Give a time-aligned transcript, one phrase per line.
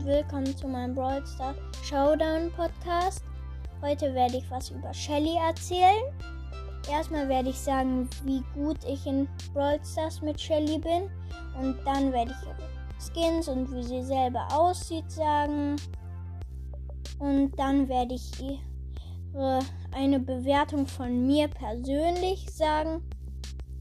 [0.00, 3.22] und willkommen zu meinem Brawl Stars Showdown Podcast.
[3.82, 6.04] Heute werde ich was über Shelly erzählen.
[6.90, 11.10] Erstmal werde ich sagen, wie gut ich in Brawl Stars mit Shelly bin
[11.58, 15.76] und dann werde ich ihre Skins und wie sie selber aussieht sagen.
[17.18, 19.58] Und dann werde ich ihre
[19.92, 23.02] eine Bewertung von mir persönlich sagen,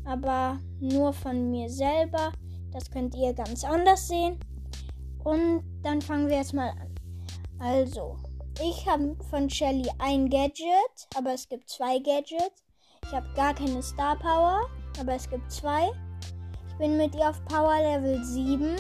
[0.05, 2.33] aber nur von mir selber.
[2.71, 4.37] Das könnt ihr ganz anders sehen.
[5.23, 6.96] Und dann fangen wir jetzt mal an.
[7.60, 8.18] Also,
[8.61, 12.64] ich habe von Shelly ein Gadget, aber es gibt zwei Gadgets.
[13.06, 14.61] Ich habe gar keine Star Power,
[15.00, 15.89] aber es gibt zwei.
[16.70, 18.75] Ich bin mit ihr auf Power Level 7,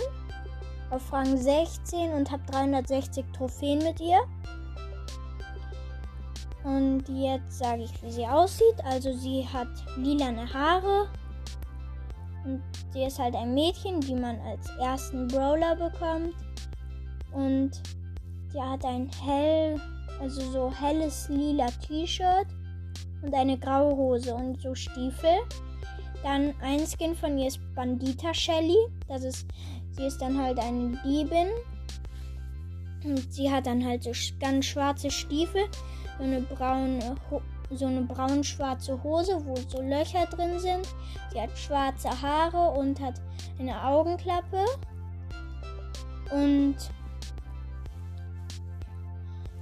[0.91, 4.19] auf Rang 16 und habe 360 Trophäen mit ihr.
[6.63, 8.83] Und jetzt sage ich, wie sie aussieht.
[8.83, 11.09] Also sie hat lilane Haare,
[12.45, 12.61] und
[12.93, 16.35] sie ist halt ein Mädchen, die man als ersten Brawler bekommt.
[17.33, 17.71] Und
[18.51, 19.79] sie hat ein hell,
[20.19, 22.47] also so helles lila T-Shirt
[23.21, 25.37] und eine graue Hose und so Stiefel.
[26.23, 28.77] Dann ein Skin von ihr ist Bandita Shelly.
[29.07, 29.47] Das ist,
[29.91, 31.47] sie ist dann halt eine Diebin.
[33.05, 34.11] Und sie hat dann halt so
[34.41, 35.61] ganz schwarze Stiefel,
[36.17, 37.15] so eine braune
[37.71, 40.87] so eine braun-schwarze Hose, wo so Löcher drin sind.
[41.31, 43.21] Sie hat schwarze Haare und hat
[43.59, 44.65] eine Augenklappe.
[46.31, 46.75] Und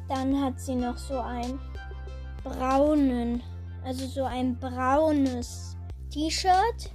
[0.09, 1.59] dann hat sie noch so ein
[2.43, 3.41] braunen,
[3.83, 5.75] also so ein braunes
[6.11, 6.93] T-Shirt.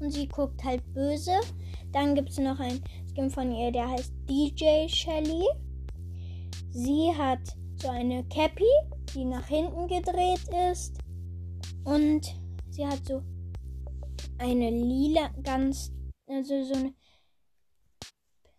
[0.00, 1.40] Und sie guckt halt böse.
[1.92, 5.44] Dann gibt es noch ein Skin von ihr, der heißt DJ Shelly.
[6.70, 7.40] Sie hat
[7.76, 8.64] so eine Cappy
[9.14, 10.98] die nach hinten gedreht ist.
[11.84, 12.34] Und
[12.70, 13.22] sie hat so
[14.38, 15.92] eine lila, ganz,
[16.28, 16.94] also so eine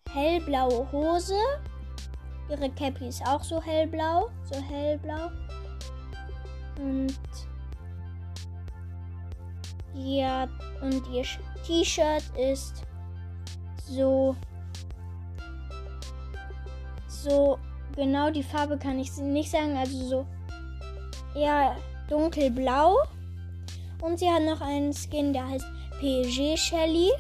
[0.09, 1.35] hellblaue Hose.
[2.52, 5.31] Ihre Cappy ist auch so hellblau, so hellblau.
[6.78, 7.16] Und
[9.94, 10.50] ja,
[10.81, 11.23] und ihr
[11.66, 12.84] T-Shirt ist
[13.88, 14.35] so
[17.07, 17.57] so
[17.95, 20.25] genau die Farbe kann ich nicht sagen, also so
[21.35, 21.78] eher
[22.09, 22.97] dunkelblau.
[24.01, 25.66] Und sie hat noch einen Skin, der heißt
[26.00, 27.12] PSG Shelly.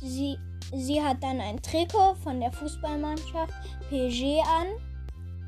[0.00, 0.38] Sie,
[0.74, 3.52] sie hat dann ein Trikot von der Fußballmannschaft
[3.88, 4.66] PSG an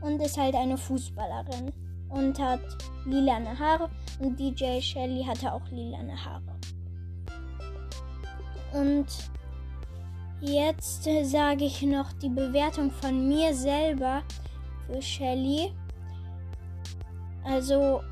[0.01, 1.73] und ist halt eine Fußballerin
[2.09, 2.61] und hat
[3.05, 6.57] lilane Haare und DJ Shelly hatte auch lilane Haare.
[8.73, 9.07] Und
[10.41, 14.23] jetzt sage ich noch die Bewertung von mir selber
[14.87, 15.73] für Shelly.
[17.45, 18.03] Also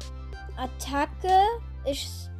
[0.57, 1.41] Attacke
[1.85, 2.31] ist.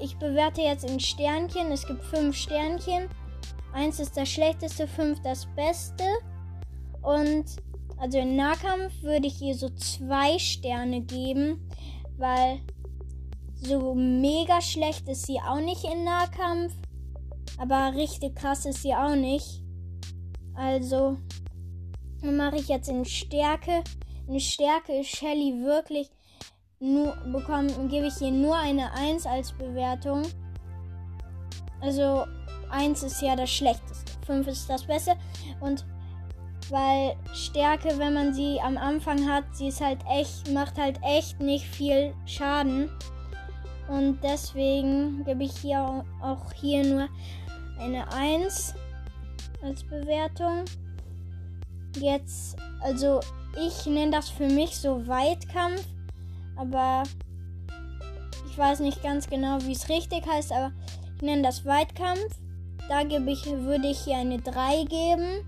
[0.00, 1.72] Ich bewerte jetzt in Sternchen.
[1.72, 3.08] Es gibt fünf Sternchen.
[3.72, 6.04] Eins ist das schlechteste, fünf das Beste.
[7.02, 7.44] Und
[7.98, 11.68] also in Nahkampf würde ich ihr so zwei Sterne geben,
[12.16, 12.60] weil
[13.60, 16.74] so mega schlecht ist sie auch nicht in Nahkampf.
[17.58, 19.62] Aber richtig krass ist sie auch nicht.
[20.54, 21.18] Also
[22.22, 23.82] mache ich jetzt in Stärke.
[24.28, 26.10] In Stärke ist Shelly wirklich
[26.80, 30.22] nur bekommen, gebe ich ihr nur eine 1 als Bewertung.
[31.80, 32.24] Also
[32.70, 35.14] 1 ist ja das Schlechteste, 5 ist das Beste.
[35.60, 35.84] Und
[36.70, 41.40] weil Stärke, wenn man sie am Anfang hat, sie ist halt echt, macht halt echt
[41.40, 42.90] nicht viel Schaden.
[43.88, 47.08] Und deswegen gebe ich hier auch hier nur
[47.80, 48.74] eine 1
[49.62, 50.64] als Bewertung.
[51.98, 53.20] Jetzt, also
[53.56, 55.86] ich nenne das für mich so Weitkampf
[56.58, 57.04] aber
[58.50, 60.72] ich weiß nicht ganz genau, wie es richtig heißt, aber
[61.16, 62.36] ich nenne das Weitkampf.
[62.88, 65.44] Da gebe ich, würde ich hier eine 3 geben,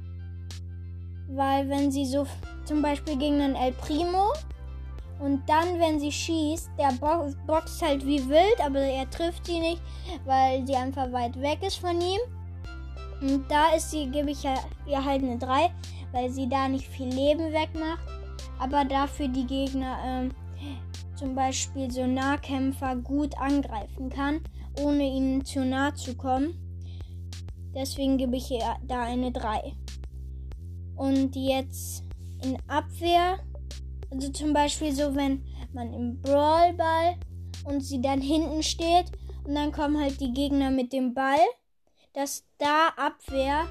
[1.29, 2.27] weil wenn sie so
[2.65, 4.33] zum Beispiel gegen einen El Primo
[5.21, 9.59] und dann, wenn sie schießt, der Bo boxt halt wie wild, aber er trifft sie
[9.59, 9.83] nicht,
[10.25, 12.21] weil sie einfach weit weg ist von ihm.
[13.21, 15.71] Und da ist sie, gebe ich ihr halt eine 3,
[16.13, 18.01] weil sie da nicht viel Leben wegmacht,
[18.59, 20.31] aber dafür die Gegner ähm,
[21.17, 24.41] zum Beispiel so Nahkämpfer gut angreifen kann,
[24.83, 26.70] ohne ihnen zu nahe zu kommen.
[27.75, 29.75] Deswegen gebe ich ihr da eine 3.
[30.97, 32.05] Und jetzt
[32.43, 33.39] in Abwehr,
[34.11, 37.17] also zum Beispiel so, wenn man im Brawlball
[37.65, 39.13] und sie dann hinten steht
[39.45, 41.39] und dann kommen halt die Gegner mit dem Ball,
[42.13, 43.67] dass da Abwehr,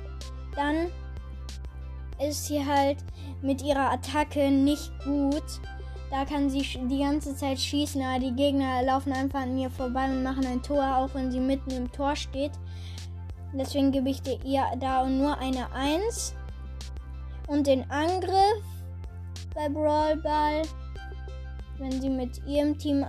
[0.55, 0.87] dann
[2.25, 2.97] ist sie halt
[3.41, 5.43] mit ihrer Attacke nicht gut,
[6.09, 10.05] da kann sie die ganze Zeit schießen, aber die Gegner laufen einfach an mir vorbei
[10.05, 12.51] und machen ein Tor, auch wenn sie mitten im Tor steht.
[13.53, 16.35] Deswegen gebe ich ihr da nur eine 1.
[17.47, 18.63] und den Angriff
[19.55, 20.61] bei Brawl Ball,
[21.79, 23.05] wenn sie mit ihrem Team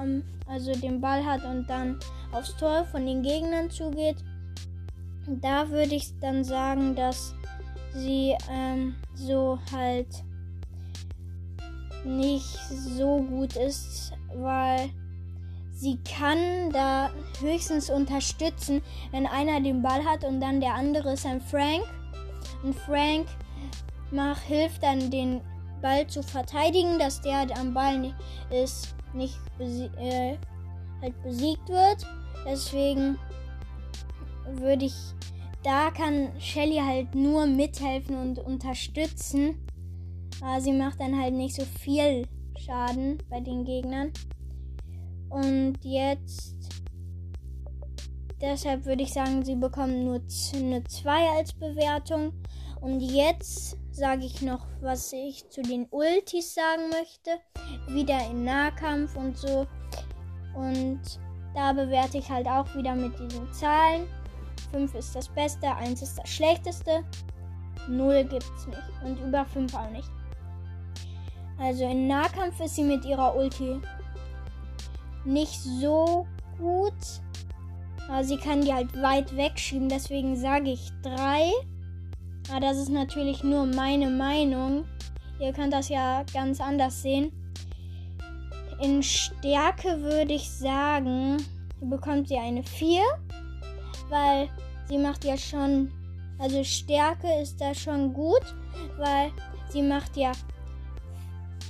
[0.00, 1.98] ähm, also den Ball hat und dann
[2.32, 4.16] aufs Tor von den Gegnern zugeht.
[5.26, 7.34] Da würde ich dann sagen, dass
[7.92, 10.08] sie ähm, so halt
[12.04, 14.90] nicht so gut ist, weil
[15.76, 21.26] sie kann da höchstens unterstützen, wenn einer den Ball hat und dann der andere ist
[21.26, 21.84] ein Frank.
[22.62, 23.26] Und Frank
[24.10, 25.42] macht, hilft dann den
[25.82, 28.14] Ball zu verteidigen, dass der am Ball
[28.50, 30.38] ist, nicht besie äh,
[31.02, 32.06] halt besiegt wird.
[32.46, 33.18] Deswegen
[34.54, 34.94] würde ich,
[35.62, 39.66] da kann Shelly halt nur mithelfen und unterstützen.
[40.40, 42.26] Aber sie macht dann halt nicht so viel
[42.58, 44.12] Schaden bei den Gegnern.
[45.28, 46.56] Und jetzt,
[48.40, 50.20] deshalb würde ich sagen, sie bekommen nur
[50.54, 52.32] eine 2 als Bewertung.
[52.80, 57.30] Und jetzt sage ich noch, was ich zu den Ultis sagen möchte.
[57.88, 59.66] Wieder im Nahkampf und so.
[60.54, 61.00] Und
[61.54, 64.06] da bewerte ich halt auch wieder mit diesen Zahlen.
[64.72, 67.04] 5 ist das Beste, 1 ist das Schlechteste.
[67.88, 69.04] 0 gibt's nicht.
[69.04, 70.10] Und über 5 auch nicht.
[71.58, 73.80] Also im Nahkampf ist sie mit ihrer Ulti
[75.26, 76.26] nicht so
[76.58, 76.94] gut.
[78.08, 79.88] Aber sie kann die halt weit wegschieben.
[79.88, 81.50] Deswegen sage ich 3.
[82.50, 84.84] Aber das ist natürlich nur meine Meinung.
[85.40, 87.32] Ihr könnt das ja ganz anders sehen.
[88.80, 91.38] In Stärke würde ich sagen,
[91.80, 93.02] bekommt sie eine 4.
[94.08, 94.48] Weil
[94.88, 95.92] sie macht ja schon.
[96.38, 98.54] Also Stärke ist da schon gut.
[98.98, 99.32] Weil
[99.70, 100.32] sie macht ja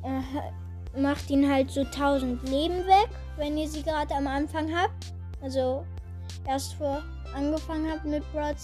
[0.02, 5.14] äh, macht ihn halt so 1000 Leben weg, wenn ihr sie gerade am Anfang habt.
[5.40, 5.84] Also
[6.46, 7.02] erst vor
[7.34, 8.54] angefangen habt mit Brawl.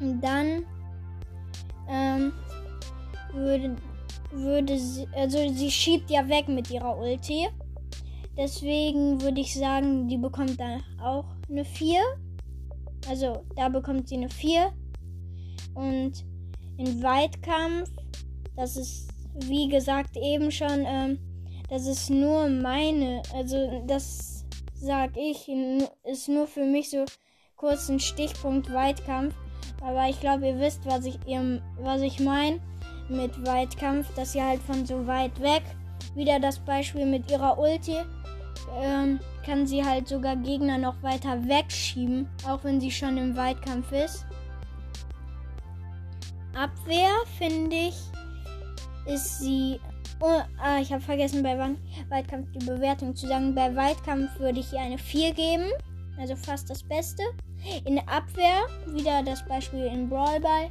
[0.00, 0.64] Und dann
[1.88, 2.32] ähm,
[3.32, 3.76] würde,
[4.30, 7.48] würde sie, also sie schiebt ja weg mit ihrer Ulti.
[8.36, 12.00] Deswegen würde ich sagen, die bekommt dann auch eine 4.
[13.08, 14.72] Also da bekommt sie eine 4.
[15.74, 16.24] Und
[16.76, 17.90] in Weitkampf,
[18.56, 21.18] das ist wie gesagt eben schon, ähm,
[21.70, 24.44] das ist nur meine, also das
[24.74, 25.48] sag ich,
[26.04, 27.04] ist nur für mich so
[27.56, 29.34] kurz ein Stichpunkt Weitkampf.
[29.80, 31.18] Aber ich glaube, ihr wisst, was ich,
[31.78, 32.60] was ich meine
[33.08, 35.62] mit Weitkampf, dass sie halt von so weit weg,
[36.14, 37.96] wieder das Beispiel mit ihrer Ulti,
[38.82, 43.90] ähm, kann sie halt sogar Gegner noch weiter wegschieben, auch wenn sie schon im Weitkampf
[43.92, 44.26] ist.
[46.54, 47.94] Abwehr finde ich
[49.06, 49.80] ist sie.
[50.22, 51.56] Oh, ah, ich habe vergessen, bei
[52.10, 53.54] Weitkampf die Bewertung zu sagen.
[53.54, 55.64] Bei Weitkampf würde ich ihr eine 4 geben.
[56.18, 57.22] Also fast das Beste.
[57.86, 60.70] In der Abwehr, wieder das Beispiel in Brawl Ball.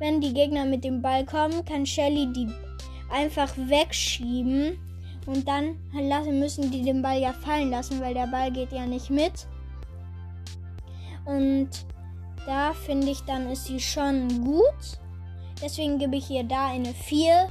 [0.00, 2.48] Wenn die Gegner mit dem Ball kommen, kann Shelly die
[3.12, 4.76] einfach wegschieben.
[5.26, 8.86] Und dann lassen, müssen die den Ball ja fallen lassen, weil der Ball geht ja
[8.86, 9.46] nicht mit.
[11.26, 11.68] Und
[12.44, 14.98] da finde ich, dann ist sie schon gut.
[15.62, 17.48] Deswegen gebe ich ihr da eine 4.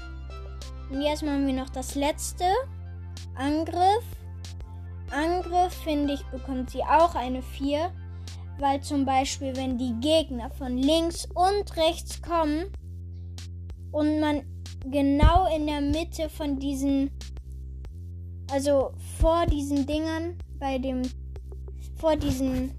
[0.89, 2.45] Und jetzt machen wir noch das letzte.
[3.36, 4.03] Angriff.
[5.12, 7.91] Angriff, finde ich, bekommt sie auch eine 4.
[8.59, 12.65] Weil zum Beispiel, wenn die Gegner von links und rechts kommen
[13.91, 14.43] und man
[14.86, 17.12] genau in der Mitte von diesen,
[18.51, 21.03] also vor diesen Dingern, bei dem,
[21.96, 22.74] vor diesen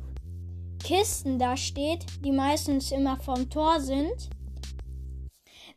[0.83, 4.31] Kisten da steht, die meistens immer vom Tor sind,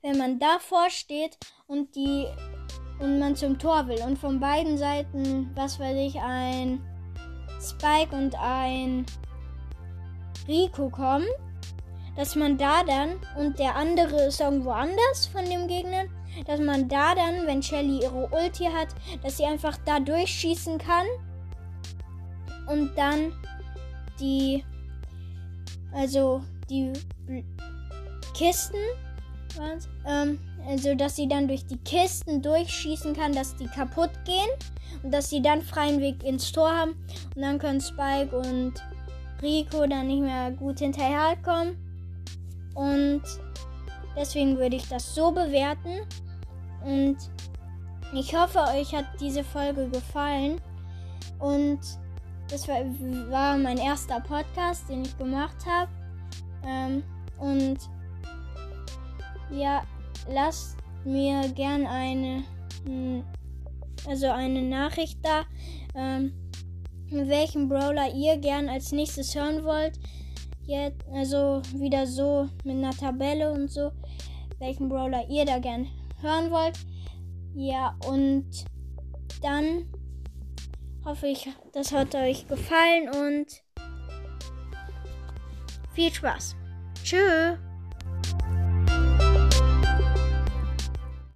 [0.03, 2.27] wenn man davor steht und die
[2.99, 6.81] und man zum Tor will und von beiden Seiten, was weiß ich, ein
[7.59, 9.05] Spike und ein
[10.47, 11.27] Rico kommen,
[12.15, 16.03] dass man da dann und der andere ist irgendwo anders von dem Gegner,
[16.45, 18.89] dass man da dann, wenn Shelly ihre Ulti hat,
[19.23, 21.07] dass sie einfach da durchschießen kann
[22.67, 23.33] und dann
[24.19, 24.63] die
[25.93, 26.91] also die
[28.33, 28.77] Kisten
[29.57, 29.89] was?
[30.05, 34.49] Ähm, also, dass sie dann durch die Kisten durchschießen kann, dass die kaputt gehen
[35.03, 36.91] und dass sie dann freien Weg ins Tor haben.
[37.35, 38.73] Und dann können Spike und
[39.41, 41.75] Rico dann nicht mehr gut hinterherkommen.
[42.75, 43.21] Und
[44.17, 46.01] deswegen würde ich das so bewerten.
[46.83, 47.17] Und
[48.13, 50.61] ich hoffe, euch hat diese Folge gefallen.
[51.39, 51.79] Und
[52.49, 52.77] das war,
[53.29, 55.91] war mein erster Podcast, den ich gemacht habe.
[56.65, 57.03] Ähm,
[57.37, 57.77] und
[59.51, 59.83] ja,
[60.29, 62.43] lasst mir gern eine,
[62.85, 63.23] hm,
[64.07, 65.43] also eine Nachricht da,
[65.95, 66.33] ähm,
[67.09, 69.99] welchen Brawler ihr gern als nächstes hören wollt.
[70.65, 73.91] Jetzt, also wieder so mit einer Tabelle und so.
[74.59, 75.87] welchen Brawler ihr da gern
[76.21, 76.79] hören wollt.
[77.53, 78.45] Ja, und
[79.41, 79.85] dann
[81.05, 83.47] hoffe ich, das hat euch gefallen und
[85.93, 86.55] viel Spaß.
[87.03, 87.57] Tschüss.